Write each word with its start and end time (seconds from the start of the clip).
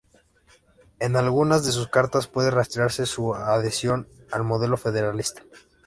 En 0.97 1.15
algunas 1.15 1.63
de 1.63 1.71
sus 1.71 1.87
cartas 1.87 2.25
puede 2.25 2.49
rastrearse 2.49 3.05
su 3.05 3.35
adhesión 3.35 4.07
al 4.31 4.41
modelo 4.43 4.75
federalista. 4.75 5.43